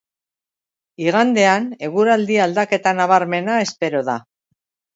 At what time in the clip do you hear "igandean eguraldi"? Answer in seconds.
1.03-2.41